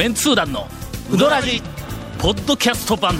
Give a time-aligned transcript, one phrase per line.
[0.00, 0.66] メンツー団の
[1.12, 1.60] ウドラジ
[2.18, 3.16] ポッドキャスト版。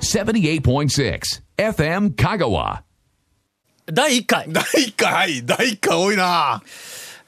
[0.00, 1.20] 78.6
[1.56, 2.82] FM Kagawa.
[3.92, 4.46] 第1回。
[4.48, 5.44] 第一回はい。
[5.44, 6.62] 第一回多いな。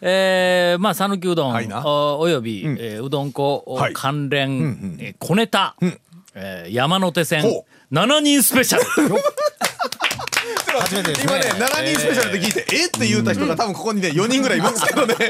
[0.01, 1.83] えー、まあ讃岐うどん、はいな。
[1.85, 3.95] おおよび、えーうどん粉、はい。
[3.95, 5.75] 関連、えー小ネタ、
[6.37, 8.85] えー山手線ほ7人スペシャル。
[10.83, 11.33] 初めてですね。
[11.33, 15.17] 今ね7人スペシャルって聞いてえって言うた人が多分ここにね4人ぐらいいますけどね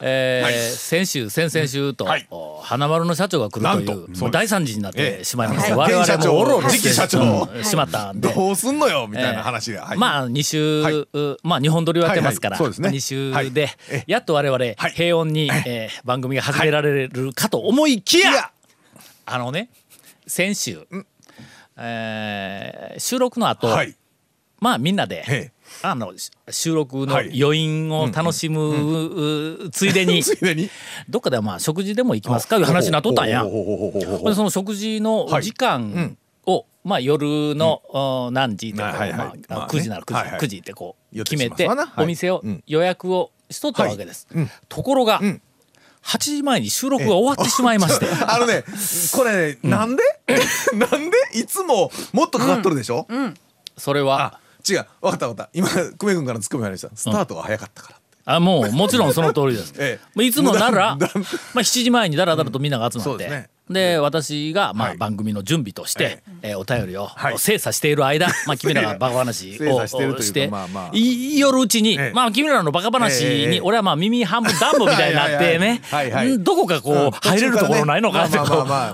[0.00, 2.26] えー先週先々週と、はい。
[2.30, 5.94] お花丸の社長が来るという大惨事になってしまいまして、はい。
[5.94, 7.48] 我々もおろおろして社長。
[7.52, 8.32] うんしまったんで。
[8.32, 9.98] どうすんのよみたいな話が、はい。
[9.98, 10.94] まあ2週、はい。
[10.94, 11.08] う
[11.42, 12.74] まあ2本撮りをやってますから、はいはい。
[12.74, 12.96] そうですね。
[12.96, 13.52] 2週はい。
[13.52, 14.04] でえ。
[14.06, 14.76] やっと我々はい。
[14.92, 18.50] 平穏に、えー番組が始められるかと思いきや、
[19.26, 19.70] あのね
[20.26, 20.86] 先週、
[21.76, 23.94] えー収録の後、はい
[24.60, 27.42] まあみんなでえあのし収録のはい。
[27.42, 30.70] 余韻を楽しむ、うついでに ついでに？
[31.08, 33.42] どっかでまあ食事でも行きますかいう話になっとったんや。
[33.44, 39.66] その食事の時間を、まあ夜の、お何時とか、はいはいまあまあね。
[39.70, 40.40] 9時なら9時,、はいはい。
[40.40, 42.64] 9時ってこう決めて、お店を、うん。
[42.66, 44.26] 予約をしとったわけです。
[44.68, 45.40] ところが、ん。
[46.02, 48.06] 8時前に収録が終わってしまいまして。
[48.26, 48.64] あのね
[49.12, 50.02] これね、なんで？
[50.74, 51.18] なんで？
[51.34, 53.06] いつももっとかかっとるでしょ、
[53.76, 55.50] それはあ違う分かった分かった。
[55.52, 56.90] 今久米君からのツッコミがありました。
[56.94, 59.74] スタートが早かったから、あもうもちろんその通りです。
[59.78, 60.06] ええ。
[60.14, 61.08] まあいつもなら、まあ、
[61.58, 64.96] 7時前にだらだらとみんなが集まって、そうで私がまあはい。
[64.98, 67.38] 番組の準備として、えーお便りをはい。
[67.38, 70.90] 精査している間、まあ、君らがバカ話精を査していうかしてまあまあ。
[70.92, 72.12] いい夜うちに、ええ。
[72.14, 75.82] まあ、君らのバカ話に俺はまあ耳半分ダンボみたいになってね
[76.38, 78.38] どこかこう入れるところないのかって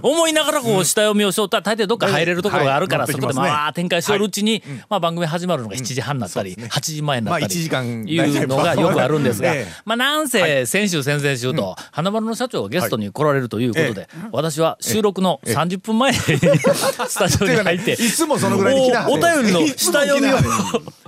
[0.02, 3.12] 思いながらこう下読みをしよったら大抵どっか入れるところがあるからはい。
[3.12, 9.72] そこでまあ展開しよるうちに、まあ、番組始まるのが7時半になったり、8時前になったりいうのがよくあるんですがええ。
[9.84, 16.18] まあなんせ先週先々週と花丸の社長がゲストに来られるということで私は収録の30分前に
[17.08, 17.92] スタジオに入って。
[18.00, 19.12] いつもそのぐらいに来なはれ。
[19.12, 20.36] おお便りの 下読みを。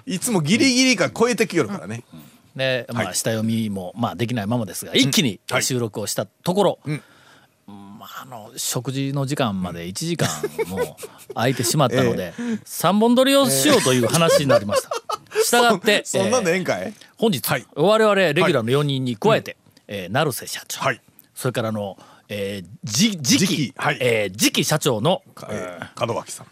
[0.07, 2.05] いつもギリギリか超えてきよるからね、
[2.55, 5.63] でまあ下読みもまあできないままですが一気にはい。
[5.63, 7.03] 収録をしたところん。
[7.67, 10.29] まああの食事の時間まで1時間
[10.69, 10.81] もう
[11.35, 12.33] 空いてしまったので
[12.65, 14.91] 3本撮りをしようという話になりました。
[15.43, 17.67] したがってそんなんでえーええんかい、本日、はい。
[17.75, 19.57] 我々レギュラーの4人に加えて、
[19.89, 21.01] えー成瀬社長、はい。
[21.35, 23.99] それからあの、えー、じ次期次期はい。
[24.01, 26.47] えー次期社長の、かえーえー門脇さん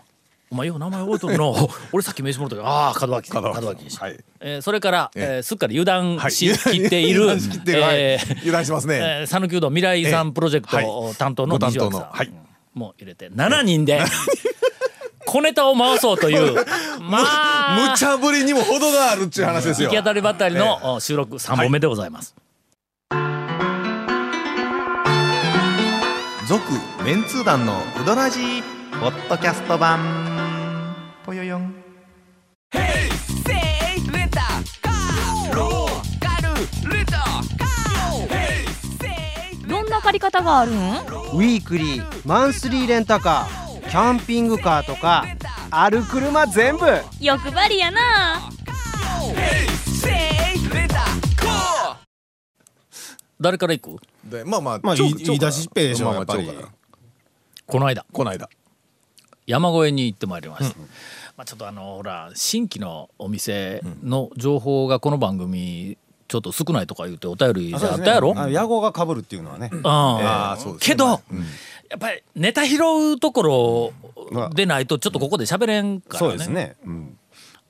[0.50, 1.70] お前よう名前覚えとるの。
[1.92, 4.24] 俺さっき名刺もらったけどああ門脇門脇門はい。
[4.40, 5.38] えーそれから、ええ。
[5.40, 6.32] ーすっかり油断はい。
[6.32, 8.96] しきっている、油断しきってえー油断しますね。
[8.96, 12.08] えー讃岐うどん未来遺産プロジェクトええ担当の西脇さん。
[12.10, 12.30] はい。
[12.74, 14.00] も入れて7人で
[15.26, 16.54] 小ネタを回そうという
[17.02, 17.90] まあ。
[17.90, 19.88] 無茶ぶりにも程があるっちゅう話ですよ。
[19.88, 22.34] 行き当たりばったりのお収録3本目でございます。
[26.46, 26.62] 続
[27.02, 28.62] メンツー団のウドラジー
[29.00, 30.94] ポッドキャスト版。
[31.24, 31.74] ぽよよん。
[39.66, 40.74] どんな借り方があるん？
[40.74, 45.24] ウィークリーマンスリーレンタカーキャンピングカーとか
[45.70, 46.84] ある車全部。
[47.20, 48.50] 欲張りやな。
[53.40, 54.13] 誰から行く？
[54.30, 56.50] でまあまあまあ言い言い出しっぺでしょやっぱり。
[57.66, 58.04] この間。
[58.12, 58.48] この間。
[59.46, 60.78] 山越えに行ってまいりました、
[61.36, 65.98] まあ、ちょっとあのほら新規のお店の情報がこの番組
[66.28, 69.70] ちょっと少ないとか言ってお便りじゃあったやろ、あ野号が被るっていうのはね。
[69.82, 70.94] ああーそうですね。
[70.94, 71.20] けど、まあ
[71.90, 72.78] やっぱりネタ拾
[73.12, 73.92] うとこ
[74.32, 76.30] ろでないとちょっとここで喋れんからね。
[76.30, 77.18] そうですね、うん、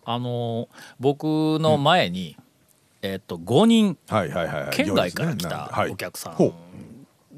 [0.05, 0.69] あの
[1.01, 1.25] 僕
[1.61, 2.37] の前に、
[3.05, 3.99] えっと5人。
[4.09, 4.71] はいはいはいはい。
[4.71, 6.53] 県外から来たお客さん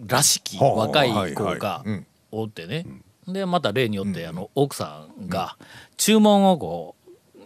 [0.06, 2.06] らしき若い子がうん。
[2.30, 2.86] おってね、
[3.26, 5.56] でまた例によってあの奥さんが
[5.96, 6.94] 注文をこ
[7.36, 7.42] う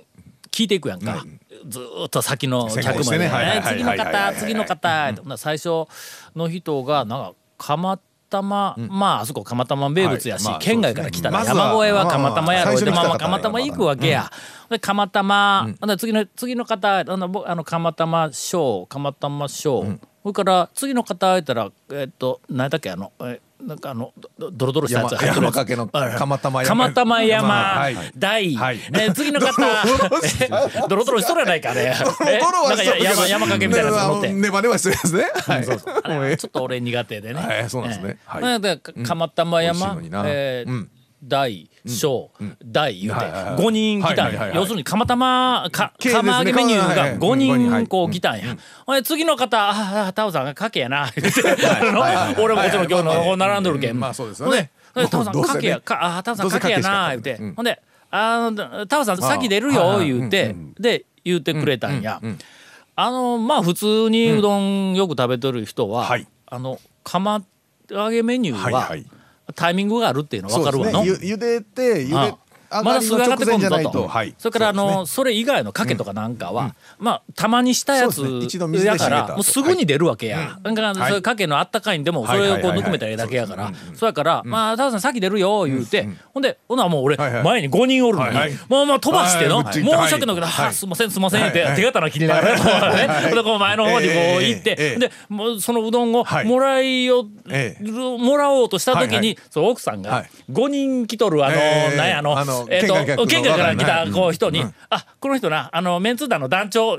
[0.50, 1.24] 聞いていくやんか、
[1.66, 3.30] ずーっと先の先客まで、ね。
[3.66, 5.14] 次の方次の方。
[5.36, 5.86] 最初
[6.34, 7.98] の人がなんか釜
[8.30, 10.52] 玉、まああそこ釜玉名物やし、はい。
[10.52, 12.82] まあ県外から来たら山越えは釜玉やろう。
[12.82, 14.30] でまあまあ釜玉行くわけや。
[14.70, 19.84] で釜玉、ほん次の次の方あの僕あの釜玉小釜玉小、
[20.22, 26.68] それから次の方言ったらえっと何だっけあのえなんかあのどドロドロしたやつ山かけの釜玉山。
[26.68, 27.48] 釜玉山。
[27.48, 27.96] はい。
[28.16, 28.78] 大、はい。
[28.98, 30.48] え次の方え
[30.88, 31.94] ドロドロしとるやないかね
[33.02, 34.32] 山山かけみたいなやつ乗って。
[34.32, 35.30] ネバネバしてるやつね。
[35.46, 36.20] はい。
[36.20, 37.40] あれ ちょっと俺苦手でね。
[37.40, 38.18] はいそうなんですね。
[38.24, 39.04] はい。
[39.04, 39.98] 釜玉山。
[40.26, 40.90] えーうん
[41.22, 42.30] 大小
[42.64, 48.56] 大言うてはいはいはい5人来たんや要するに釜玉釜揚げメニューがはい5人こう来たんや。
[48.86, 48.96] ほん。
[48.96, 51.42] で次の方「ああタオさんがかけやな」言うて
[52.40, 54.00] 俺もこっちの今日の方並んどるけん。
[54.00, 54.70] まあそうですよね。
[55.10, 57.34] タオさんかけやかあタオさんかけやな言うて。
[57.34, 57.54] うん。
[57.54, 57.80] ほんで
[58.10, 60.54] 「あのタオさん先出るよ」言うて。
[60.78, 62.20] で言うてくれたんや。
[62.96, 66.26] あのまあ普通にうどんよく食べとる人は、はい。
[66.46, 67.42] あの釜
[67.90, 69.06] 揚げメニューははいはい
[69.52, 71.06] タイミングがあるっていうの分かるわの、ね。
[71.06, 72.34] ゆ茹でて茹で
[72.70, 74.34] まだすぐ上がってこんぞと、はい。
[74.38, 78.22] それからあのそれ以外のかけとかなんかは、まあたまにしたやつ
[78.84, 83.72] やからもうすぐに出るわけや、だからそれかけのあったかいんでもそれをこうぬくめたらええだけやから。
[83.94, 86.08] そやからまあタオさん先出るよ言うて。
[86.32, 87.44] ほんでほなもう俺はいはい。
[87.44, 88.58] 前に5人おるのにはいはい。
[88.68, 91.68] もうまあ飛ばしての申し訳ないけどはすいませんすいませんってはい。
[91.70, 93.06] はい手刀切りながらね。
[93.24, 96.46] ほんでこう前の方にこう行ってでもうそのうどんをはい。
[96.46, 97.84] もらいよええ。
[97.84, 99.36] もらおうとした時にはいはい。
[99.50, 100.30] そう奥さんがはい。
[100.50, 106.98] 5人来とるあのええなんやあのあのえっと県外から来たこう人にうん「あこの人なあのメンツー団の団長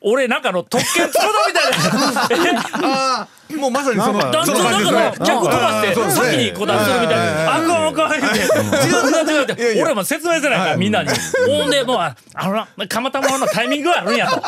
[0.00, 3.28] 俺なんかあの特権つくぞみたいな。
[3.56, 9.82] もうまさにその団長だから客飛ばして先にこう出するみたいな「あかんあかん」言うて「違う違う違う」って。
[9.82, 11.08] 俺も説明せないからみんなに。
[11.46, 14.42] ほんでもうああのな釜玉のタイミングがあるんやと。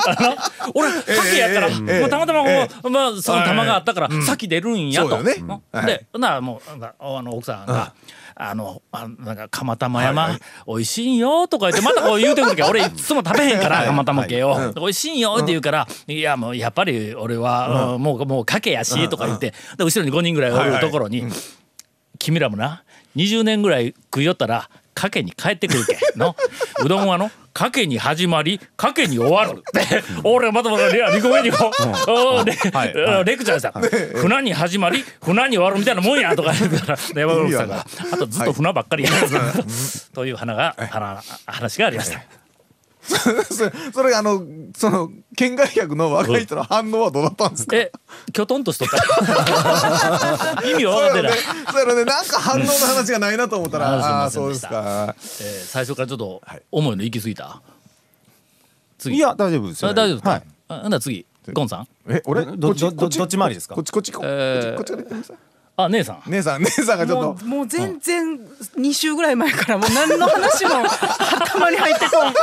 [0.74, 5.22] 俺かけやったらもうたまたまこえうまあその玉があったから先出るんやと。
[5.22, 5.42] で
[6.18, 7.92] ならもうあの奥さんが
[8.42, 14.72] あの、あなんか、釜玉山、美味しいよとか言って、またこう 言うてくるけど、俺いつも食べへんから、釜玉系を。
[14.76, 18.02] 美味しいよって言うから、いや、もうやっぱり俺は、うん。
[18.02, 21.24] もう、もうかけやし、とか言って、で、後ろに5人ぐらいおるところに、
[22.18, 22.82] 君らもな、
[23.14, 26.34] 20年ぐらい食いよったら、かけに帰ってくるけの？
[26.84, 27.30] うどんはの？
[27.52, 29.62] かけに始まりかけに終わる。
[30.24, 32.10] 俺またまたレア2個目にこう。
[32.10, 33.72] おーレレクチャーした
[34.20, 36.98] 船に始まり船に終わるみたいなもんやとか言うから。
[37.20, 39.10] 山口さんがあとずっと船ばっかりや。
[40.14, 42.39] という花が花話がありました。
[43.92, 44.42] それあの
[44.76, 47.76] その県外客の若い人の反応はどうだったんですか？
[47.76, 47.92] え
[48.32, 48.96] きょとんとしとった？
[50.68, 51.28] 意味は分かってな。
[51.34, 51.38] い、
[51.72, 52.04] それね。
[52.04, 54.02] なんか反応の話がないなと思ったら、うん。
[54.02, 55.14] ああそうですか。
[55.18, 56.42] えー最初からちょっと
[56.72, 56.96] 重い。
[56.96, 57.62] の行き過ぎた？
[58.98, 59.16] 次。
[59.16, 59.90] いや大丈夫ですよ。
[59.90, 60.42] あ大丈夫ですか、はい。
[60.68, 61.26] あほんなら次。
[61.52, 61.88] ゴンさん。
[62.08, 62.44] え俺？
[62.44, 62.80] どこっち？
[62.84, 62.96] こっち？
[62.96, 63.74] どどどっち回りですか？
[63.74, 64.26] こっちこっちこっち。
[64.28, 64.76] えー。
[64.76, 65.36] こっちから行ってください
[65.84, 66.22] あ姉さん。
[66.26, 67.44] 姉さん姉さんがちょもっと。
[67.44, 68.38] うもう全然
[68.78, 70.70] 2週ぐらい前からもう何の話も
[71.40, 72.34] 頭に入ってこん。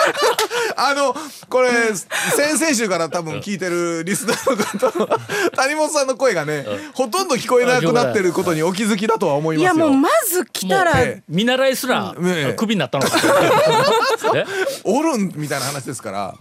[0.75, 1.15] あの
[1.49, 5.19] これ先々週から多分聞いてるリスナーの方は
[5.55, 9.83] 谷本さんの声がねほとんど聞こえなくなってることにお気づきだとは思いいますよ。
[9.85, 10.93] やもうまず来たら。
[11.27, 12.15] 見習いすら
[12.55, 13.17] クビになったのか。
[14.35, 14.45] え？
[14.83, 16.35] おるんみたいな話ですから。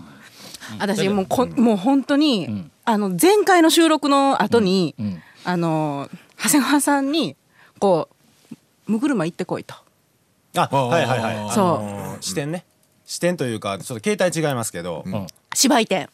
[0.78, 5.22] 私もうこもう本当に、あの前回の収録の後に、ん。
[5.44, 7.36] あの長谷川さんに
[7.78, 8.08] こ
[8.52, 8.54] う
[8.86, 9.74] 「む車行ってこい」と。
[10.56, 11.54] あはいはいはい。
[11.54, 11.64] そう。
[11.64, 12.64] あのー視点ね。
[13.04, 15.04] 視点というかちょっと携帯違いますけど、
[15.54, 16.08] 芝居店。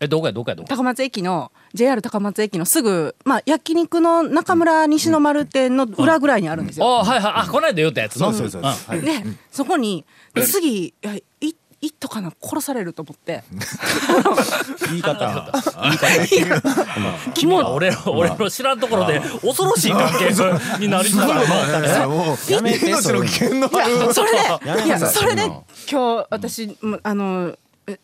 [0.00, 6.86] えどこやどこやどこ高松駅の JR 高松駅のすぐ、まあ、焼肉の中村西の丸店の裏ぐらいにあるんですよ。
[6.86, 7.32] あはいはい。
[7.36, 8.32] あこの間言ったやつの。
[8.32, 9.00] そうそうそうです、はい。
[9.00, 9.12] で
[9.52, 11.14] そこにで次いや
[11.82, 13.42] いいっとかな殺されると思って。
[14.88, 15.52] 言い方。
[17.34, 17.74] 肝。
[17.74, 20.30] 俺の俺の知らんところで恐ろしい関係
[20.78, 22.52] になりつつあるのも う。
[22.52, 27.56] やめて命の危険のあるそれでいやそれで今日私もあの
[27.88, 27.98] え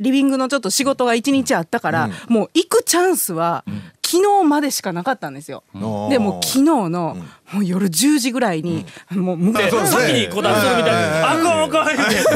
[0.00, 3.64] リビングのちょっと仕事が一日あったから、もう行くチャンスは
[4.10, 5.62] 昨日までしかなかったんですよ。
[5.72, 7.16] でもう昨日の
[7.52, 11.62] もう夜10時ぐらいにもう向こ先にこう出するみたいな「あかん。
[11.62, 12.26] あかん」言うて「違う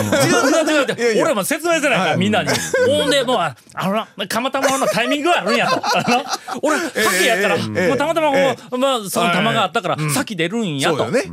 [0.50, 2.48] 違 う違う」って俺も説明せないからみんなに。
[2.86, 5.76] ほんでもうああのな釜玉のタイミングがあるんやと。
[5.98, 6.24] あの
[6.62, 11.10] 俺先やからええもうたまたまこえうまあその玉があったから先出るんやと。
[11.10, 11.28] で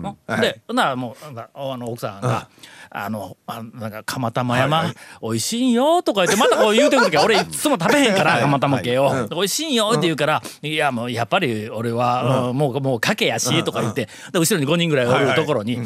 [0.73, 2.47] ならもうなんかあの奥さんが
[2.93, 12.57] あのあなんか釜玉山美味しいよとか言ってまたこう言うてくるけど俺いつも食べへんから釜玉系を美味しいよって言うからいやもうやっぱり俺はうん。
[12.57, 15.79] もうもうかけやしとか言ってで後ろに5人ぐらいおるところに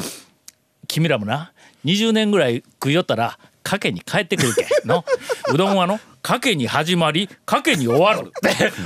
[0.88, 1.54] 君らもな
[1.86, 5.04] 20年ぐらい食いよったらかけに帰ってくるけの。
[5.52, 8.32] うどんはのかけに始まりかけに終わる。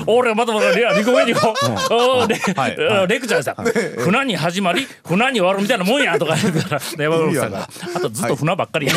[0.07, 1.53] 俺またまたレア2個目にこ
[2.23, 2.27] う
[3.07, 3.55] レクチャーした
[4.01, 7.69] 船に始まり船に終わるみたいなもんやとか言うから 山口さんが。
[7.95, 8.93] あとずっと船ばっかりや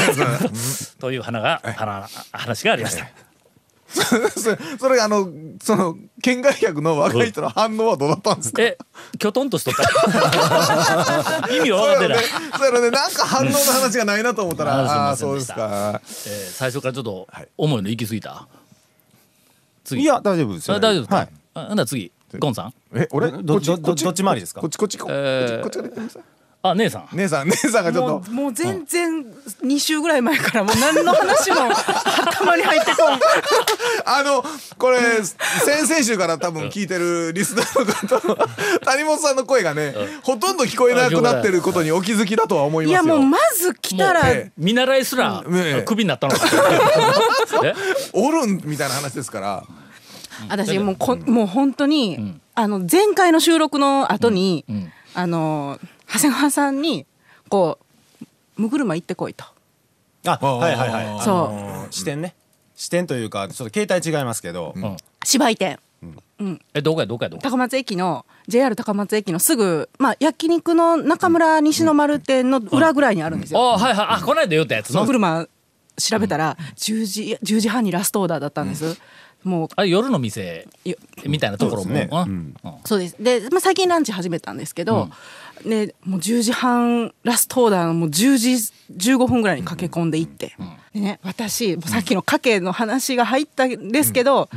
[1.01, 2.99] という花が花話がありました。
[3.01, 3.11] それ
[4.81, 5.29] それあの
[5.63, 8.63] その県外客の若い人の反応はどうだったんですか？
[8.63, 8.79] え
[9.19, 9.83] きょとんとしとった。
[11.55, 12.25] 意味は分かってない、
[12.59, 12.91] それね。
[12.91, 16.01] なんか反応の話がないなと思ったらああーそうですか。
[16.03, 18.49] えー最初からちょっと重いの行き過ぎた。
[19.85, 20.03] 次。
[20.03, 20.77] いや大丈夫ですよ。
[20.77, 21.29] あ大丈夫ですか、はい。
[21.55, 22.11] あほんなら次。
[22.39, 22.75] ゴンさん。
[22.95, 23.31] え俺？
[23.31, 24.61] どどどどっち回りですか？
[24.63, 24.79] こっち？
[24.79, 24.97] こっち？
[24.99, 25.13] こっち？
[25.15, 25.79] えーこっち？
[25.81, 26.23] から行ってください
[26.65, 27.09] あ姉さん。
[27.13, 28.31] 姉さん姉さんがちょっと。
[28.31, 29.25] もうもう全然
[29.65, 31.57] 2週ぐらい前からもう何の話も
[32.25, 33.19] 頭に入ってこん。
[34.07, 34.45] あの
[34.79, 38.49] これ先々週から多分聞いてるリスナーの方
[38.87, 43.13] 谷本さんの声がねほとんど聞こえなくなってることにお気づきだとは思いいますよ。
[43.15, 44.23] やもうまず来たら
[44.57, 45.43] 見習いすら
[45.85, 46.47] クビになったのか。
[47.65, 47.75] え？
[48.13, 49.65] おるんみたいな話ですから。
[50.49, 54.93] 私もうこもう本当に、あの前回の収録の後に、ん。
[55.15, 55.79] あの
[56.13, 57.07] 長谷川さんに
[57.49, 57.79] こ
[58.21, 58.25] う
[58.61, 59.45] 「むぐるま行ってこい」と。
[60.25, 61.25] あはいはいはい。
[61.25, 62.35] そうあのー視点ね。
[62.77, 64.75] 視点というかちょっと携帯違いますけど、
[65.25, 65.79] 芝居店。
[66.75, 73.61] えどこやどこやどこ高松駅の JR 高松駅のすぐ、まあ、焼肉の中村西の丸店の裏ぐらいにあるんですよ。
[73.61, 74.07] あはいはい。
[74.11, 75.47] あこの間言ったやつの車
[75.97, 78.99] 調べたら10時 ,10 時半にラストオーダーだったんです。
[79.45, 79.69] もう。
[79.77, 80.95] あ夜の店い
[81.27, 81.85] みたいなところも。
[81.85, 82.09] そうですね。
[82.11, 82.55] うん。
[82.65, 82.75] うん。
[82.85, 83.17] そうです。
[83.21, 85.09] で、まあ、最近ランチ始めたんですけど、
[85.65, 88.51] ね、もう10時半ラストオーダーのもう10時
[89.15, 90.57] 15分ぐらいに駆け込んでいって、
[90.93, 94.49] でね、私もうさっきのかけの話が入ったんですけど、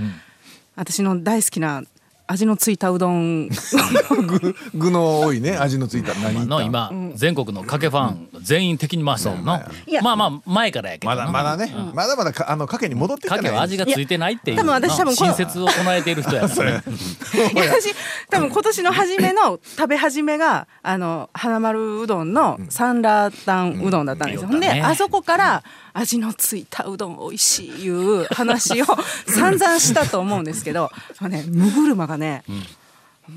[0.76, 1.84] 私の大好きな
[2.28, 3.50] 味のついたうどん。
[3.50, 6.14] 具 具の多いね味のついた。
[6.16, 9.38] 何の今全国のかけファン全員敵に回したよ。
[9.38, 10.02] のいや。
[10.02, 11.74] まあまあ前からやけどまだまだね。
[11.94, 14.58] まだまだかあのかけに戻ってきかけは味がついてないっていう。
[14.58, 16.84] 多分私多分これ親切を唱えている人やからね。
[17.56, 17.94] 私
[18.30, 24.48] 多分今年の初めの食べ始めがあの花丸うどんのサンラータンうどんだったんですよ。
[24.48, 25.64] ほんでうんねあそこから
[25.98, 28.86] 味のついたうどん美味しいいう話を
[29.28, 32.44] 散々したと思うんですけど、 あのねむぐるまがね、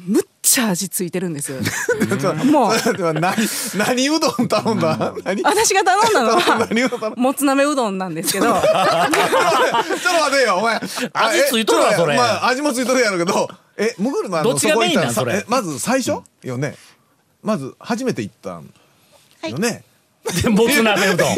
[0.07, 1.59] むっちゃ味ついてるんですよ。
[2.47, 2.75] もう。
[3.21, 3.37] 何
[3.77, 5.15] 何うどん頼んだ？
[5.25, 5.43] 何？
[5.45, 7.23] 私が頼んだのは 何うどん頼んだ？
[7.23, 8.47] もつ鍋うどんなんですけど。
[8.47, 10.75] ちょっと待てよお前。
[11.13, 12.17] あ味ついとるわそれ。
[12.17, 13.49] まあ味もついとるやろうけど。
[13.77, 15.45] えむぐるまのどっちがメインなんそこ行ったらそれ？
[15.45, 16.21] えまず最初？
[16.43, 16.75] よね。
[17.43, 18.69] まず初めて行ったん
[19.49, 19.71] よね。
[19.71, 19.85] で
[20.51, 21.29] もつ鍋うどん。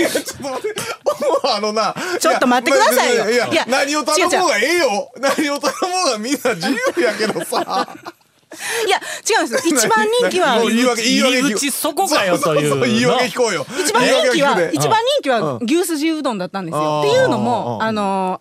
[1.42, 3.30] あのなちょっと待ってくださいよ。
[3.30, 5.12] いやいや何を頼もうがええよ。
[5.18, 7.88] 何を頼もうがみんな自由やけどさ。
[8.86, 9.76] いや違うんですよ。
[9.78, 13.66] 一番人気は入り口そこかよというそそ言い訳聞こうよ。
[13.82, 17.02] 一番人気は一番人気は牛すじうどんだったんですよ。
[17.04, 17.86] っていうのもうん。
[17.86, 18.40] あの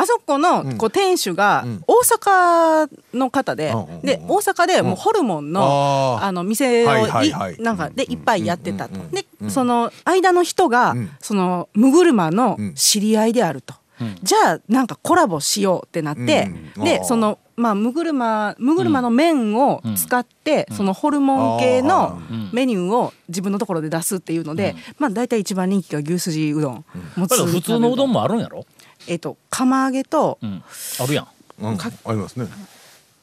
[0.00, 8.98] あそこのこう店主が大阪の方でで大阪でもうホルモンのあの店をはいなんかでいっぱいやってたと。
[9.10, 11.10] でその間の人がん。
[11.20, 13.74] そのむぐるまの知り合いであると。
[14.22, 16.50] じゃあなんかコラボしようってなって
[16.82, 22.18] でそのまあむぐるまむぐるまの麺を使ってそのホルモン系の
[22.54, 26.84] メニューを自分のところで出すっていうので、まあ大体一番人気が牛すじうどん、
[27.16, 28.64] もつだけど普通のうどんももあるんやろ？
[29.06, 30.62] えっ、と釜揚げと、うん。
[30.98, 31.28] あるやん。
[31.60, 31.78] うん。
[31.80, 32.46] ありますね。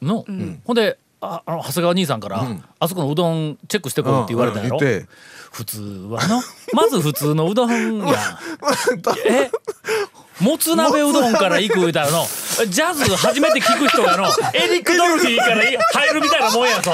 [0.01, 0.25] の、
[0.65, 2.46] ほんでああの長谷川兄さんから、
[2.79, 4.63] あそこのうどんチェックしてこいって言われたん。
[4.63, 4.79] やろ、
[5.51, 6.41] 普通はの
[6.74, 8.07] まず普通のうどんやん。
[9.27, 9.50] え？
[10.39, 12.24] もつ鍋うどんから行く言うたらの。
[12.67, 14.27] ジャズ初めて聞く人がの。
[14.53, 16.91] エリック・ドルフィーからい入るみたいなもんやぞ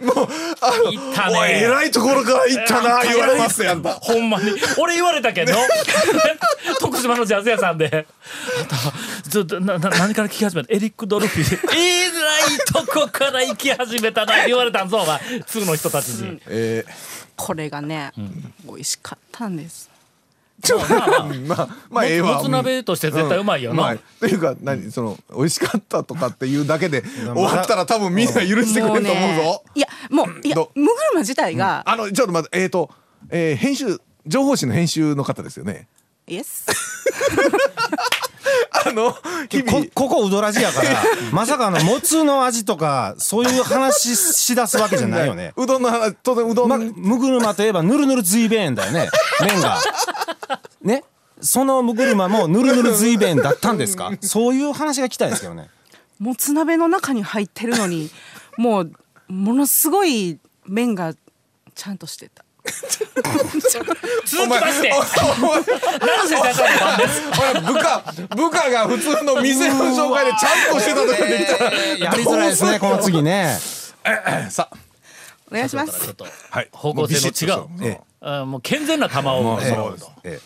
[0.00, 0.28] もう
[0.60, 1.38] あの行ったね。
[1.38, 4.52] おい偉いところから行ったな言われますやんかほんまに。
[4.78, 5.54] 俺言われたけど。
[6.80, 8.06] 徳島のジャズ屋さんで
[8.70, 8.92] 「あ
[9.28, 10.74] ずっとなな何から聞き始めた？
[10.74, 11.76] エリック・ドルフィー。
[11.76, 15.20] えらいとこから行き始めたな」言われたんぞお前。
[15.46, 16.40] すぐの人たちに。
[16.48, 16.84] え
[17.36, 18.12] これがね、
[18.64, 19.90] 美味しかったんです。
[20.62, 22.36] まあまあーまあ まあええわ。
[22.38, 24.00] もつ鍋として絶対うまいよな、うん。
[24.20, 29.42] というか何その美味しかったとかっていうだけで終わったら多分みんな許してくれると思うぞ。
[29.42, 32.90] ねいやもういやどむぐるま自体が、あのちょっと待ってえっと
[33.30, 35.88] えー編集情報誌の編集の方ですよね。
[36.26, 36.66] イエス
[38.70, 39.16] あの
[39.48, 39.84] 日々。
[39.84, 40.90] こここうどらじやから
[41.32, 45.52] まさかあのもつの味とかそういう話しだすわけじゃないよね。
[45.58, 49.08] うどんの話当然うどん、ま、むぐるまといえばぬるぬるずい弁だよね。
[49.40, 49.78] 麺が。
[50.82, 51.04] ね？
[51.40, 54.10] そのむぐるまもぬるぬるずい弁だったんですか？
[54.22, 55.68] そういう話が聞きたいですけどね。
[56.18, 58.10] もつ鍋の中に入ってるのに
[58.56, 58.92] もう
[59.28, 61.12] ものすごい麺が
[61.74, 62.43] ちゃんとしてた。
[64.24, 64.90] 続きまして。
[64.92, 71.58] お前何せ先生の番ですお前部下部下が普通の店の紹介でちゃんとしてたとかできた。
[71.58, 73.58] らやりづらいですねこの次ね。
[74.50, 74.76] さあ。
[75.52, 76.10] お願いしまちょす。
[76.10, 79.58] っとはい方向性の違うもビシッとそうあもう健全な球を。
[79.62, 80.40] ええそうですえ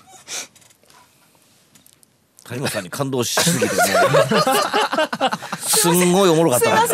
[2.49, 3.83] 谷本さんに感動しすぎてね
[5.61, 6.87] すんごいおもろかったな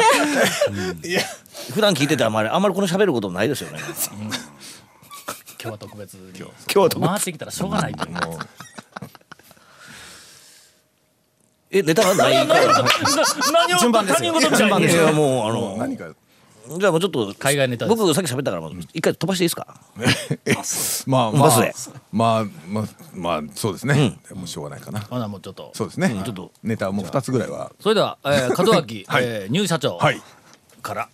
[1.05, 1.23] えいや
[1.73, 3.79] 普段聞いててあんまりあんまりこの喋ることないですよね
[5.65, 6.29] 今日は特別に。
[6.39, 6.89] 今日は。
[6.91, 8.17] 特別回ってきたらしょうがないという。
[11.71, 12.85] えネタがないから。
[13.53, 14.39] 何を順番ですよ。
[14.57, 15.13] 順番ですよ。
[15.15, 16.09] もうあの何か
[16.79, 19.67] じゃあもうちょっと海外ネタ僕さっき喋ったからもう一回飛ばしていいですか？
[21.11, 21.51] まあまあ
[22.13, 24.19] まあまあまあそうですね。
[24.29, 25.01] でもしょうがないかな。
[25.01, 25.73] ほなもうちょっと。
[25.75, 26.11] そうですね。
[26.25, 26.53] ちょっと。
[26.63, 27.73] ネタもう2つぐらいは。
[27.81, 29.25] それでは、えー、門脇、はい。
[29.25, 30.23] えー入社長はい。
[30.83, 31.09] から、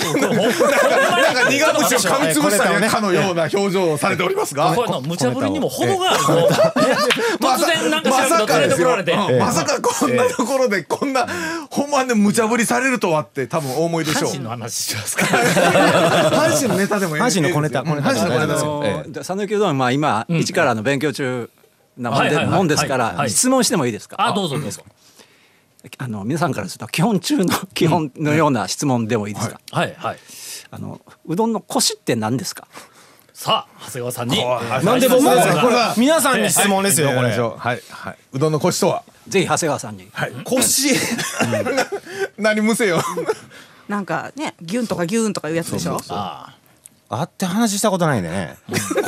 [0.00, 4.74] なんか苦虫を噛みつぶしたかのような表情をされておりますが。
[4.74, 11.26] これの無茶ぶりにも程があるの突然なんか知らんけど連れてこられて、うんまさかこんなところでこんな
[11.70, 14.30] ほんまで無茶ぶりされるとはって多分お思いでしょう。
[14.30, 21.48] 阪神の話しますか阪神のネタでもいい阪神の小ネタ阪神の小ネタですあよ讃岐うどんはまあ今一からの勉強中
[21.96, 24.16] なもんですから質問してもいいですか？
[24.18, 24.82] あどうぞどうぞ
[25.98, 29.60] あの皆さんからすると基本中の基本のような質問でもいいですか？
[29.72, 29.94] はい。
[29.96, 30.18] はい。
[30.70, 32.68] あのうどんのコシって何ですか？
[33.32, 34.36] さあ長谷川さんに。
[34.84, 37.30] なんで僕ですかこれは皆さんに質問ですよこれ。
[37.30, 37.80] はい。
[37.90, 39.02] はい、うどんのコシとは？
[39.28, 40.08] ぜひ長谷川さんに。
[40.44, 40.90] 腰
[42.36, 43.00] 何むせよ。
[43.88, 45.98] なんかねギュンとかギュンとかいうやつでしょ？
[46.10, 46.54] あ
[47.08, 48.22] 会って話したことないん。
[48.22, 48.56] でね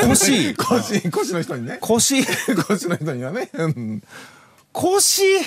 [0.08, 1.10] 腰コシ。
[1.10, 1.78] コシの人にね。
[1.80, 2.24] 腰
[2.66, 3.50] コシの人にはね。
[3.52, 4.02] うん。
[4.72, 5.42] 腰あ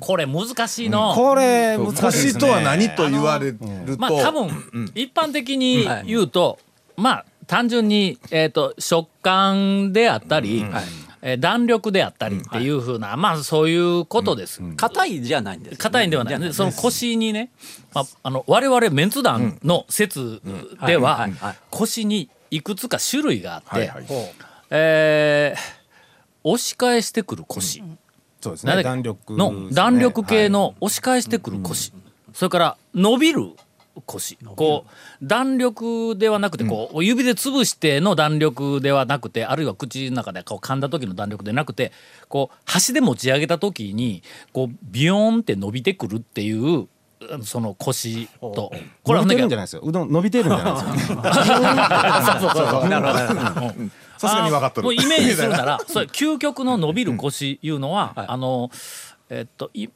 [0.00, 1.14] これ難しいの。
[1.14, 3.66] これ難コしいとは何と言われると？
[3.98, 6.58] まあ多分、一般的に言うと、
[6.96, 10.64] まあ単純に、えー、と食感であったり、
[11.22, 14.60] えー弾力であったりっていうふうな、まあそういうことです。
[14.76, 17.50] 硬いじゃないんです硬いんではない、でその腰にね、
[17.92, 20.40] まあ、あの我々メンツ団の説
[20.86, 21.28] では
[21.70, 23.88] 腰にいくつか種類があって、はい。
[23.88, 24.06] はい。
[24.70, 25.76] えー
[26.48, 27.82] 押し返してくる腰、
[28.46, 28.82] そうですね。
[28.82, 31.92] 弾力の弾力系の押し返してくる腰、
[32.32, 33.50] それから伸びる
[34.04, 34.38] 腰。
[34.54, 41.90] こう弾力ではなくてこう指で潰しての弾力ではなくてあるいは口の中でこう噛んだ時の弾力でなくて
[42.28, 44.22] こう箸で持ち上げた時に
[44.52, 46.86] こうビヨーンって伸びてくるっていう
[47.42, 48.72] その腰と。
[49.02, 49.82] こ伸びてるんじゃないですよ。
[49.84, 51.18] うどん伸びてるんじゃないですよ。
[52.40, 53.82] そうそうそうなるほどなるほどう。
[53.82, 54.84] んさすがに分かっとる。
[54.84, 58.70] あもうイメージするならそれ究極の伸びる腰いうのは、あの
[59.30, 59.88] えっとい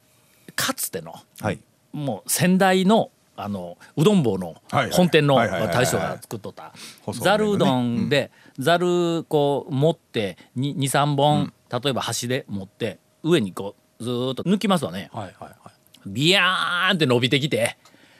[0.55, 1.59] かつてのはい。
[1.93, 4.55] もう先代のあのうどん坊の
[4.91, 6.73] 本店の大将が作っとった。
[7.03, 15.09] 細ざるうどんでざるこう持って23本例えば箸で持って上にこうずーっと抜きますわね。
[15.13, 15.60] はいはいはい
[16.05, 17.77] ビヤーンって伸びてきて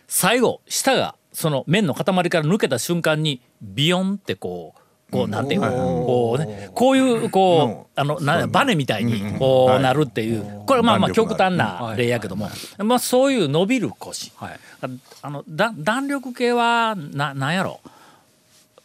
[0.08, 14.32] 最後舌がその麺の塊から抜けた瞬間にビヨンってこうこうなんていうかこうねこういうこうあのなバネみたいにこうなるっていうこれまあまあ極端な例やけどもまあそういう伸びる腰。
[14.38, 14.60] はい。
[14.82, 14.88] あ
[15.22, 17.82] あのだ弾力系はななんやろ。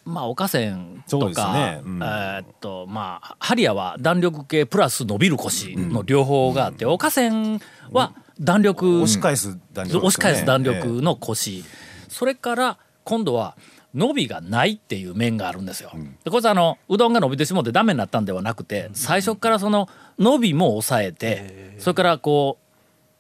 [0.04, 10.06] まあ、おかせんそうですとか、えーっとまあハリアは弾力系プラス伸びる腰の両方があって、おかせんは弾力、押し返す弾力ね。
[10.06, 11.64] 押し返す弾力の腰、
[12.08, 13.56] それから今度は
[13.94, 15.90] 伸びがないっていう面があるんですよ。
[16.24, 22.58] でこいつあのうどんが伸びてしもってダメになったんではなくて最初からその伸びも抑えてそれからこ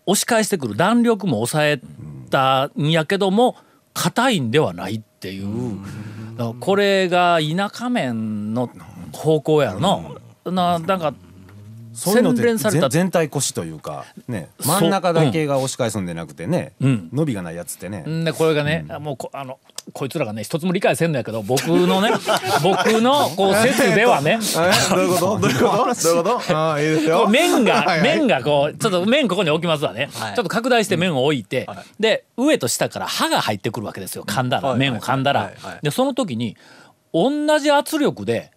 [0.06, 1.80] う押し返してくる弾力も抑え
[2.30, 3.56] たんやけども
[3.94, 5.78] 硬いんではないっていう。
[6.36, 8.70] だからこれが田舎面の
[9.12, 10.52] 方向やろな。
[10.52, 11.14] ななんか
[11.96, 12.88] そういうのって洗練された。
[12.88, 14.48] 全全体腰というかね。
[14.60, 16.88] 真ん中だけが押し返すんでなくてね、う。
[16.88, 17.08] ん。
[17.12, 18.24] 伸びがないやつってね、ん。
[18.24, 19.58] でこれがね、もうこあの
[19.92, 22.10] こいつらがね一つも理解せんのやけど僕のね
[22.62, 24.38] 僕のこう説ではね。
[24.90, 25.38] えどういうこと？
[25.40, 25.76] どういうこと？
[25.76, 26.56] どういうこと？
[26.56, 27.18] ああいいですよ。
[27.20, 28.02] こう麺がはいはい。
[28.02, 30.34] 麺がこうちょっと麺ここに置きますわね、はい。
[30.34, 31.68] ちょっと拡大して麺を置いて、
[32.00, 34.24] で上と下から刃が入ってくるわけですよ。
[34.24, 34.78] 噛んだら、はい。
[34.78, 35.78] 麺を噛んだら、はいはい。
[35.82, 36.56] でその時に
[37.12, 38.50] 同じ圧力で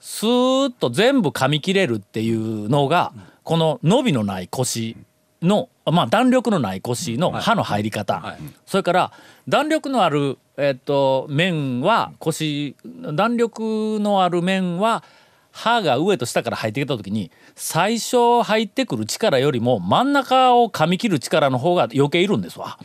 [0.00, 3.12] スーッと全部噛み切れるっていうのが、
[3.44, 4.96] この伸びのない腰
[5.42, 8.38] のまあ弾力のない腰の刃の入り方、はい。
[8.66, 9.12] それから
[9.48, 12.76] 弾力のある、えっと麺は腰
[13.14, 15.04] 弾力のある麺は
[15.52, 22.78] 刃が上と下から入ってきた時に最初入ってくる力よりも真ん中を噛み切る力の方が余計いるんですわ。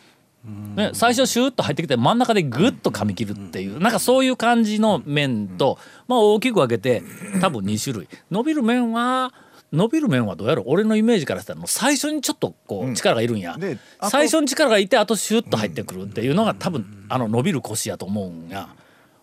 [0.45, 7.01] ね、最初シューッと入ってきて真ん中でグッと噛み切るっていうなんかそういう感じの麺と、まあ、大きく分けて
[7.41, 8.07] 多分2種類。
[8.29, 9.33] 伸びる麺は
[9.73, 10.65] 伸びる麺はどうやろう？
[10.67, 18.69] 俺のイメージからしたらもう最初にちょっとこう力がいるんや、であと最初に力がいてあとシュッと入ってくるっていうのが多分あの伸びる腰やと思うんや。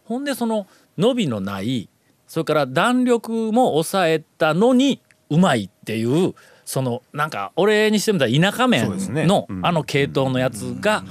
[0.05, 0.67] ほんでその
[0.99, 1.89] 伸びのない
[2.27, 9.27] それから弾力も抑えたのにうまいっていうそのなんか俺にしてみたら田舎麺そうですね。
[9.27, 9.67] のうん。
[9.67, 11.05] あの系統のやつが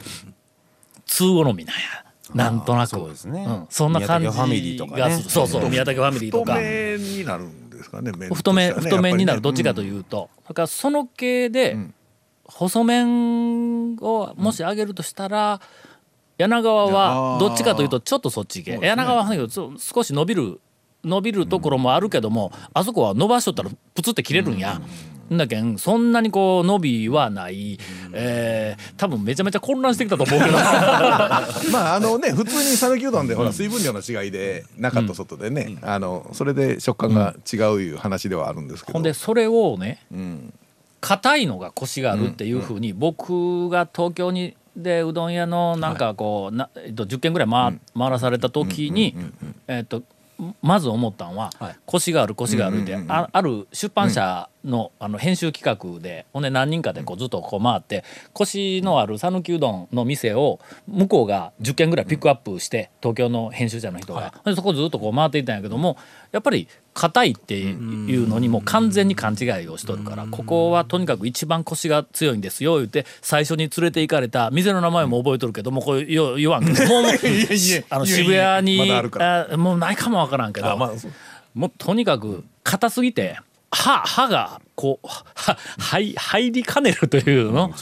[1.05, 1.81] 通好みなんや。
[2.33, 2.89] なんとなく。
[2.89, 3.45] そうですね。
[3.45, 3.67] ん。
[3.69, 4.99] そんな感じ宮武ファミリーとかね。
[5.01, 6.53] がするそうそう宮武ファミリーとか。
[6.53, 8.35] 太麺になるんですかね太
[8.81, 9.41] 太麺になる。
[9.41, 10.29] どっちかというと。
[10.47, 11.77] だからその系で
[12.45, 15.61] 細麺をもし揚げるとしたら
[16.37, 20.59] 柳川はどっちかというとちょっとそっち系、柳川はだけどそ少し伸びる
[21.03, 24.73] 伸びるところもあるけども、あそこは伸ばしとったらプツって切れるんや。
[24.73, 24.83] ん
[25.37, 27.79] だけんそんなにこう伸びはない、
[28.13, 30.51] えー多分めちゃめちゃ混乱してきたと思うけど。
[31.71, 40.53] まああのね普通に讃岐うどんでほら水分量の違いで中と外でね、あのそれで食感が違ういう話ではあるんですけど、ほんでそれをねうん。
[41.01, 49.15] 硬いのがコシがあるっていうふうに僕が東京にでうどん屋のなんかこうな、えっと、10軒ぐらい回,、回らされた時に、
[49.67, 50.03] えっと
[50.61, 51.75] まず思ったんは、はい。
[51.85, 65.97] コシがあるコシがあるって、あある出版社の,、あの編集企画でほんで何人かでこうずっとこう回ってコシのある讃岐うどんの店を向こうが10軒ぐらいピックアップして東京の編集者の人が、でそこずっとこう回っていったんやけども
[66.31, 77.07] やっぱり硬いっていうのにもう完全に勘違いをしとるからここはとにかく一番コシが強いんですよ言って最初に連れて行かれた店の名前も覚えとるけどもこれよ言わんけども
[77.89, 78.85] あの渋谷にま
[79.19, 81.11] だあもうないかもわからんけど、あまあそう。
[81.53, 83.37] もうとにかく硬すぎて
[83.71, 87.73] 歯歯がこうは入入りかねるというの、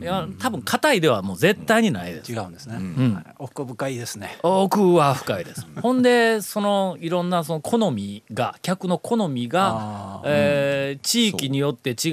[0.00, 2.32] いや多分硬いではもう絶対にないです。
[2.32, 3.14] 違うんですね、ん。
[3.14, 3.24] はい。
[3.38, 4.38] 奥深いですね。
[4.42, 5.66] 奥は深いです。
[5.82, 12.10] ほんでそのいろんなその好みが客の好みがあ、えー地域によって違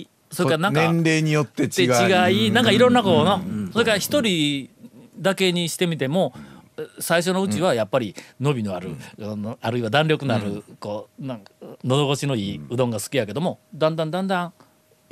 [0.00, 2.44] いそれからなんか年齢によってで違い。
[2.44, 3.40] 違いなんかいろんなこうの
[3.72, 4.68] それから一人
[5.18, 6.34] だけにしてみても
[6.98, 11.52] 最初のうちはやっぱり伸びのある、あのあるいは弾力のあるこうなんか
[11.84, 14.52] 喉越しのいいうどんが好きやけどもだんだんだんだん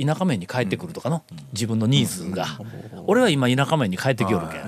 [0.05, 2.47] 田舎麺に帰ってくるとかの自分のニーズが。
[3.07, 4.63] 俺は今田舎麺に帰ってきよるけん。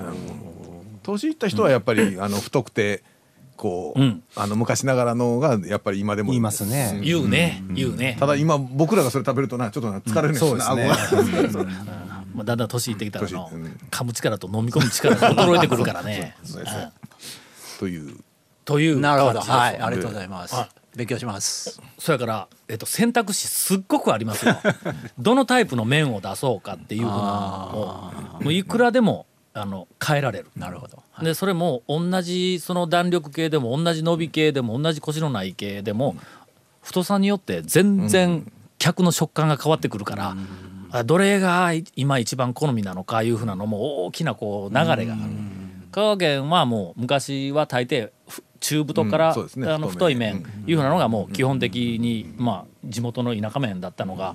[1.03, 3.03] 年いった人はやっぱり、あの太くて
[3.55, 4.23] こう、うん。
[4.35, 6.99] あの昔ながらのがやっぱり今でも言いますね。
[7.03, 8.17] 言うね、言うね。
[8.19, 11.43] ただ今僕らがそれ食べるとなちょっとな疲れるんですよそうねですね。
[11.53, 11.71] 顎が。
[12.35, 13.65] まあ、だんだん年いってきたらの年うん。
[13.89, 16.35] 噛む力と飲み込む力が衰えてくるから ね。
[16.43, 16.91] そうですね。
[17.79, 18.17] という。
[18.65, 19.39] というなるほど。
[19.39, 19.77] はい。
[19.79, 20.55] ありがとうございます
[20.97, 21.81] 勉強します。
[21.99, 24.55] そやから、えっと、選択肢すっごくありますよ。
[25.19, 30.47] どのタイプの麺を出そうかっていうふうなのをもういくらでもあの変えられる。
[30.55, 31.03] なるほど。
[31.21, 36.15] でそれも同じその弾力系でも同じ伸び系でも同じコシのない系でも
[36.81, 40.35] 太さによって全然客の食感が変わってくるから、
[40.91, 45.23] あどれが今一番好みなのかいうふうなのも大きなこう流れがある。
[45.91, 54.33] 香川県はもう昔は大抵ふ中太から、あの太い麺いうふうなのがもう基本的に、まあ、地元の田舎麺だったのが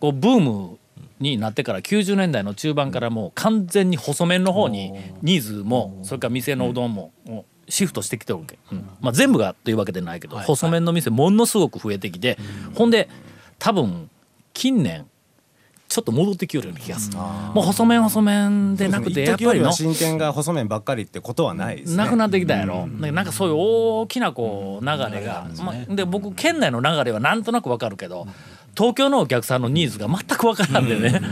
[0.00, 0.78] こうブーム
[1.20, 7.12] になってから90年代の中盤からもう完全に細麺の方にニーズもそれから店のうどんも
[7.68, 8.88] シフトしてきてるわけ、うん。
[9.00, 12.36] まあ、全部がというわけでないけど、細麺の店ものすごく増えてきて、
[12.74, 13.08] ほんで
[13.60, 14.10] 多分
[14.54, 15.06] 近年
[15.88, 21.96] ちょっと戻ってきよるような気がする、もう細麺細麺でなくてやっぱりの進展が細麺ばっかりってことはないですね。
[21.96, 28.26] なくなってきたやろ、でなんかそういう大きなこう流れが、まあ、で僕県内の流れはなんとなくわかるけど
[28.76, 31.22] 東京のお客さんのニーズが全くわからんでね、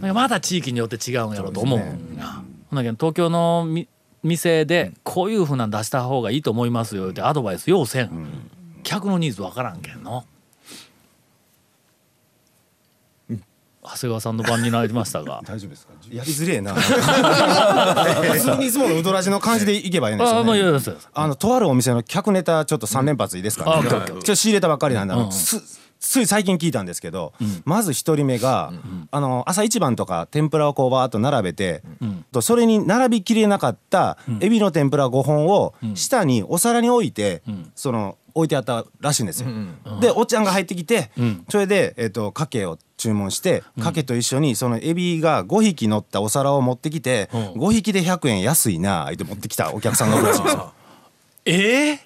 [0.00, 1.82] まだ地域によって違うんやろと思うん
[2.16, 2.42] や。
[2.70, 3.88] ほんだけど東京のみ
[4.22, 8.10] 店でこういうふうなん出した方がいいと思いますよってアドバイスようせん、
[8.82, 10.24] 客のニーズわからんけんの。
[13.94, 15.42] 長谷川さんの番になりましたが。
[15.46, 15.92] 大丈夫ですか？
[16.10, 16.74] やりづれえな。
[16.78, 20.46] 普通にいつものうどらじの感じでいけばいいんですあよね。
[20.46, 23.72] もういいですあのとあるお店の客ネタちょっと3連発いいですか、ね。
[23.74, 25.60] あオッケーオッケーちょっと仕入れたばっかりなんで、あのうんす
[26.00, 27.34] つい最近聞いたんですけど、
[27.66, 28.72] まず一人目が、
[29.10, 31.82] あの朝一番とか天ぷらをこうバーッと並べて、
[32.32, 37.42] とそれに並びきれなかったエビの天ぷら5本を下にお皿に置いて、
[37.74, 39.48] その置いてあったらしいんですよ。
[40.00, 41.10] でおっちゃんが入ってきて、
[41.50, 50.72] それで、えっとかけを注文してかけと一緒にそのエビが5匹乗ったお皿を持ってきて、5匹で100円安いなあって持ってきたお客さんがおるらしいんですよ。
[51.46, 52.00] ええ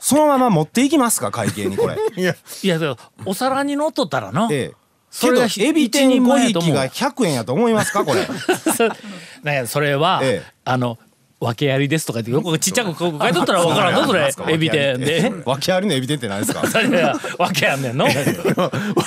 [0.00, 1.96] そのまま持っていきますか会計にこれ。
[2.16, 4.74] いやいやお皿に乗っとったらの、ええ。
[5.20, 8.26] けどエビ天5前やと思う匹が100円やと思いますかこれ。
[9.66, 10.98] それは、ええあの
[11.40, 14.28] 訳ありですとかってよくちっちゃく書いとったら分からんのそれ。
[14.48, 15.32] エビ天で。
[15.44, 16.62] 訳ありのエビ天って何ですか？
[17.38, 18.06] 訳あんねんの？
[18.10, 18.10] わ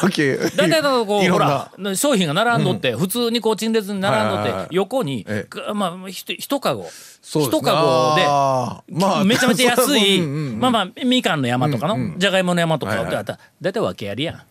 [0.10, 5.26] け大体のこうほら商品が並んどって、普通にこう陳列に並んどって、横に、
[5.74, 6.86] まあひと一かご
[7.22, 14.42] 一かごで めちゃめちゃ安い、まあまあみかんの山とかの、じゃがいもの山とかってあったら大体訳ありやん。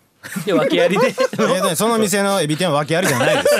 [0.45, 1.15] で訳ありで。
[1.71, 3.55] えその店のエビ天は訳ありじゃないです、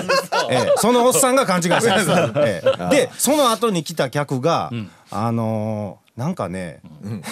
[0.51, 7.23] ええ、そのおっさんが勘違いしてます、 えー、でその後に来た客が、うん、あのー、なんかね、うん、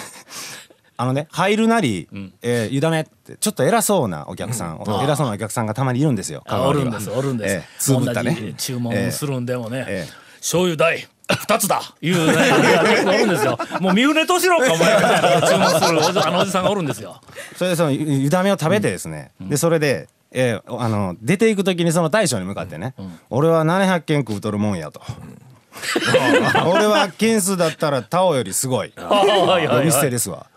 [0.97, 11.07] あのね入るなり、うん、えー、ゆだめってちょっと偉そうなお客さん、うん、偉そうなお客さんがたまにいるんですよおるんですおるんです、ええ、つぶったね注文するんでもね、えー、醤油代。
[11.29, 11.81] 二つだ。
[12.01, 12.33] いうね。
[12.33, 13.57] 結構おるんですよ。
[13.79, 15.99] もう三船敏郎かお前み注文する。
[15.99, 17.21] お じあのおじさんがおるんですよ。
[17.55, 25.01] それでその湯だめを食べてですね、うん、でそれでえー、あの出ていく時にその大将に向かってね、うん、俺は700件食うとるもんやと。
[26.67, 28.93] 俺は件数だったらタオよりすごい。
[28.99, 30.47] お店ですわ。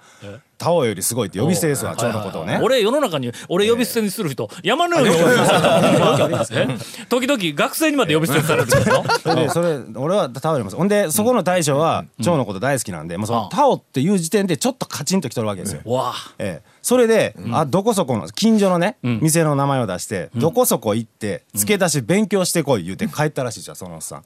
[0.63, 2.61] タオよりすごいって呼び捨てですわちょうどことをね。
[2.63, 9.05] 俺世の中に俺呼び捨てにする人山のように呼び捨てされる時々学生にまで呼び捨てにされるんですよ。
[9.23, 15.81] それでそれ俺はタオよりもほんでそこの大将は蝶のこと大好きなんでもうそのタオっていう時点でちょっとカチンときとるわけですよ。
[15.85, 16.15] わ。
[16.39, 24.25] ええ、それで、あどこそこの近所のね、店の名前を出して、どこそこ行って付け出し勉強してこい言うて帰ったらしいじゃんそのおっさん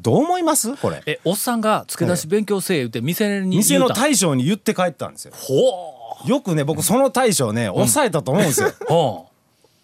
[0.00, 0.76] どう思います？
[0.76, 1.02] これ。
[1.06, 5.32] えおっさんが付け出し勉強せえ言うて店に店の大将に言って帰ったんですよ。
[5.34, 8.68] ほよくね僕その大将ね抑えたと思うんですよ。
[8.68, 9.26] うほ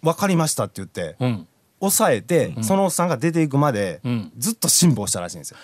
[0.01, 1.15] 分かりましたって言って。
[1.19, 1.47] ううん。
[1.79, 4.31] 抑えて、そのおっさんが出ていくまで、ん。
[4.37, 5.57] ずっと辛抱したらしいんですよ。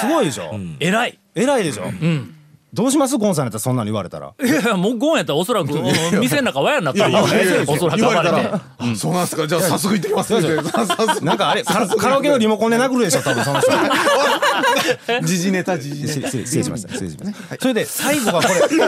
[0.00, 1.18] すごいでしょ、偉い。
[1.34, 2.36] 偉いでしょ、ん
[2.74, 3.16] どうします？
[3.16, 4.34] ゴンさんやったらそんなの言われたら。
[4.44, 7.24] いやいやもうゴンやったらおそらく うん店の中わやになったらよ。
[7.68, 9.46] おそらく言われた暴れてらあそうなんですか？
[9.46, 13.70] じゃあ早速行ってきますなんかあれカラオケのリモコンで殴るでしょ多分その人。
[15.24, 17.56] 時事ネタ時事ネ失礼失礼しました失礼しました。
[17.60, 18.78] それで最後がこれ。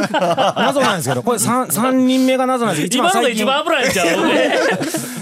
[0.56, 3.42] 謎なんですけどこれ 3, 三人目が謎なんです一番最近。
[3.44, 4.26] 今のが一番危ないんちゃう？
[4.26, 4.58] ね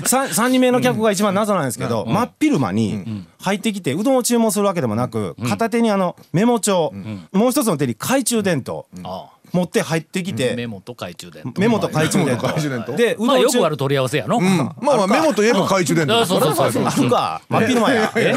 [0.04, 6.92] 3, 三人目の客が一番謎なんですけど、真っ昼間に入ってきてうどんを注文するわけでもなく、片手にあのメモ帳、
[7.32, 11.60] もう一つの手に懐中電灯、あ持って入ってきて、メモと懐中電灯。
[11.60, 12.92] メモと懐中電懐中電灯。
[12.92, 14.38] 灯でうまあどん中よくある取り合わせやの。
[14.38, 16.20] タまあまあメモといえば懐中電灯。
[16.20, 16.84] あそうそうそうそう。
[16.86, 17.42] あるか。
[17.50, 18.12] 真っ昼間や。
[18.14, 18.34] で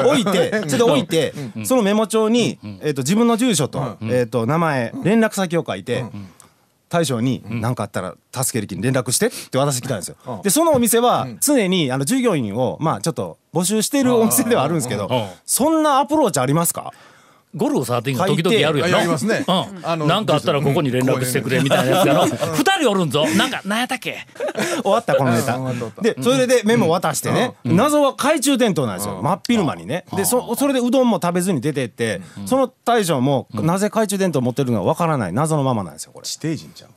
[0.00, 6.04] 置いてちょっと置いてそのメモ帳にえっと自分の住所とえっと名前連絡先を書いて
[6.92, 10.16] 大将に何かあったら助ける気に連絡してって渡してきたんですよ。
[10.44, 15.08] でそのお店は常にあの従業員をまあちょっと募集してるお店ではあるんですけど
[15.46, 16.92] そんなアプローチありますか？
[17.54, 18.90] ゴルフサーティンが時々やるやろ？
[18.92, 19.44] やりますね。
[19.46, 19.86] うん。
[19.86, 22.24] あのなんかあったらここに連絡してくれみたいなやつやろ？
[22.56, 23.26] 二人おるんぞ。
[23.36, 24.26] なんか何やったっけ？
[24.82, 25.58] 終わったこのネタ。
[26.00, 27.52] でそれでメモ渡してね。
[27.64, 29.20] 謎は懐中電灯なんですよ。
[29.22, 30.04] 真っ昼間にね。
[30.16, 36.26] でそそれでうどんも食べずに出てってその大将もなぜ懐中電灯持ってるのかわからない謎のままなんですよこれ。
[36.26, 36.90] 地底人ちゃう？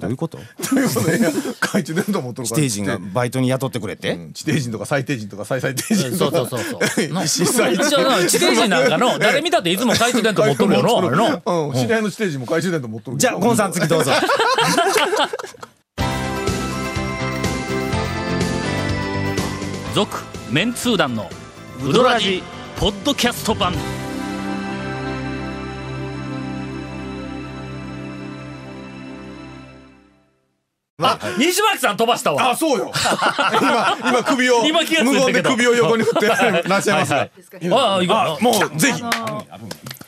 [0.00, 0.38] どういうこと？
[0.68, 1.06] ということ？
[1.10, 2.60] でいや懐中電灯持っとるから。
[2.62, 4.12] 地底人がバイトに雇ってくれて。
[4.14, 6.80] うん地底人とか最低人とか最最低人そうそうそうそう。
[7.24, 14.12] 一応な地底人なんかの 誰見たっていつも懐中電灯持っとるよのあれのうん知り合いの地底人も懐中電灯持っとるじゃあゴンさん次どうぞ。
[19.94, 20.18] 続
[20.50, 21.28] メンツー団の
[21.84, 22.42] ウドラジ
[22.78, 23.72] ポッドキャスト版
[31.02, 32.50] あ西巻さん飛ばしたわ。
[32.50, 32.92] あそうよ。
[33.60, 35.50] 今今首を 今気がついたけど。
[35.50, 37.30] 無言で首を横に振ってらっしゃいますはい
[37.72, 39.02] ああいいかもうぜひ。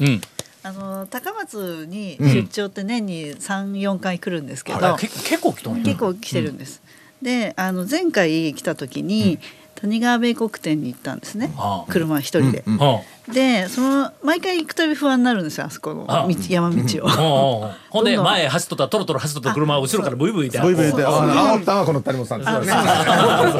[0.01, 0.21] うん。
[0.65, 6.83] あの高松に出張って年に三四回来るんですけど、け結構来とんや結構来てるんです。
[7.21, 9.39] であの前回来た時に、
[9.83, 11.93] 谷川米国店に行ったんですね、ああ。
[11.93, 12.65] 車一人で。
[12.67, 15.95] はでその毎回行くたび不安になるんですよあそこ。
[15.95, 17.09] のあ道山道を。
[17.09, 20.61] あほん ほんで前走っとったトロトロ走っとった車を後ろからブイブイって。
[20.61, 22.67] ブイブイ言ってあったこの谷本さんですよね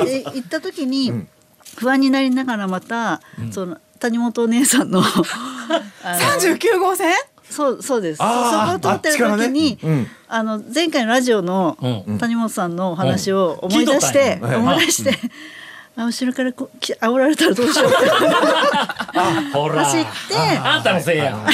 [0.05, 1.13] で行った時に
[1.77, 5.03] 不安になりながらまた、その谷本お姉さんの
[6.03, 7.13] 三十九号線？
[7.53, 8.19] そうそうです。
[8.19, 9.93] そこを通ってる時に、あね。
[9.93, 10.07] うん。
[10.29, 12.19] あの前回のラジオのうん。
[12.19, 14.59] 谷本さんのお話を思い出して、聞いとったんや。
[14.59, 15.11] 思い出して、
[15.97, 17.97] あ後ろからこうき煽られたらどうしようって。
[19.13, 20.37] 走って。
[20.59, 21.37] あんたのせいや。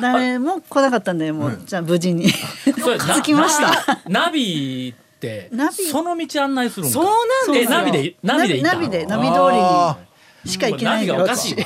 [0.00, 2.30] 誰も来なかったんでもう、じゃあ無事に。
[2.30, 3.98] 着きました。
[4.08, 5.74] ナビってナビ。
[5.90, 7.04] その道案内するそう
[7.46, 9.56] なんですナビでナビで行ったナビでナビ通り
[10.44, 11.56] にしか行けないナビのがおかしい。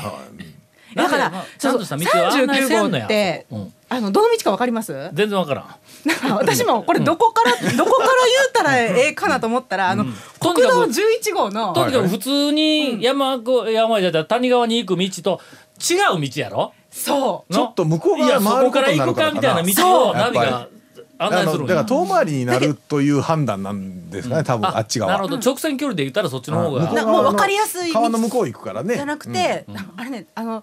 [0.94, 3.04] だからちゃんとした道を案内せんのや。
[3.04, 4.92] 39号ってうんあのどの道かわかります？
[5.12, 5.66] 全然わからん
[6.04, 10.04] なんか私もこれどこから、どこから言ったらええかなと思ったら、あの、
[10.38, 15.40] 国道11号の、とにかく普通に山越山じゃったら谷川に行く道と
[15.80, 16.72] 違う道やろ？
[16.90, 17.52] そう。
[17.52, 19.06] ちょっと向こういやそこ側回ることから行くにな。
[19.06, 20.68] るかからみたいなな道をナビが
[21.16, 25.12] 案あ内するだから遠回りになるという判断なんですかね多分あっち側。
[25.12, 25.38] なるほど。
[25.38, 26.80] 直線距離で言ったらそっちの方が。
[26.82, 28.94] 向こうなもう分かりやすい道川の向こう行くからね。
[28.96, 29.64] じゃなくて、
[29.96, 30.62] あれね、あの、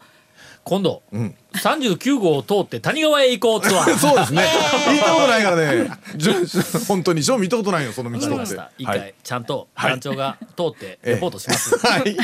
[0.64, 1.36] 今度ん。
[1.54, 3.96] 39号を通って谷川へ行こうツアー。
[3.98, 4.44] そうですね。
[4.88, 5.90] 行ったことないからね。
[6.88, 11.78] 本当に正味行ったことないよその道わかりましってた一回はいちゃんと団長が通ってレポートします。
[11.78, 12.18] はい。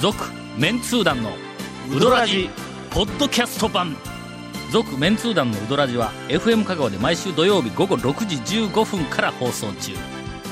[0.00, 0.24] 続
[0.56, 1.30] メンツー団の
[1.90, 2.50] ウドラジ
[2.90, 3.96] ポッドキャスト版。
[4.70, 9.92] 続メンツー団のウドラジは FM 香川で毎週土曜日午後6時15分から放送中。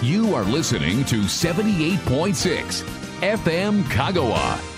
[0.03, 2.85] You are listening to 78.6
[3.21, 4.72] FM Kagawa.